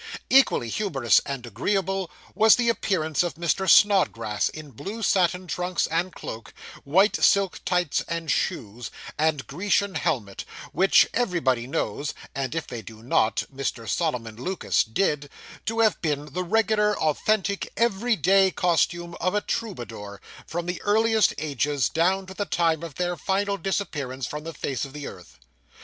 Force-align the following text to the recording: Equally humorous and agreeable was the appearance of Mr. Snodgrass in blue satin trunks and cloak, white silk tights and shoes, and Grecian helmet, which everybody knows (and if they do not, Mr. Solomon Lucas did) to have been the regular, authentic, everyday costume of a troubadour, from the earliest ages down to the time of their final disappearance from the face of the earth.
Equally 0.31 0.69
humorous 0.69 1.19
and 1.27 1.45
agreeable 1.45 2.09
was 2.33 2.55
the 2.55 2.69
appearance 2.69 3.21
of 3.21 3.35
Mr. 3.35 3.69
Snodgrass 3.69 4.49
in 4.49 4.71
blue 4.71 5.03
satin 5.03 5.45
trunks 5.45 5.85
and 5.85 6.11
cloak, 6.11 6.55
white 6.83 7.15
silk 7.23 7.59
tights 7.65 8.03
and 8.07 8.31
shoes, 8.31 8.89
and 9.19 9.45
Grecian 9.45 9.93
helmet, 9.93 10.43
which 10.71 11.07
everybody 11.13 11.67
knows 11.67 12.15
(and 12.33 12.55
if 12.55 12.65
they 12.65 12.81
do 12.81 13.03
not, 13.03 13.43
Mr. 13.55 13.87
Solomon 13.87 14.37
Lucas 14.37 14.83
did) 14.83 15.29
to 15.67 15.81
have 15.81 16.01
been 16.01 16.33
the 16.33 16.43
regular, 16.43 16.97
authentic, 16.97 17.71
everyday 17.77 18.49
costume 18.49 19.15
of 19.21 19.35
a 19.35 19.41
troubadour, 19.41 20.19
from 20.47 20.65
the 20.65 20.81
earliest 20.81 21.35
ages 21.37 21.89
down 21.89 22.25
to 22.25 22.33
the 22.33 22.45
time 22.45 22.81
of 22.81 22.95
their 22.95 23.15
final 23.15 23.55
disappearance 23.55 24.25
from 24.25 24.45
the 24.45 24.53
face 24.55 24.83
of 24.83 24.93
the 24.93 25.05
earth. 25.05 25.37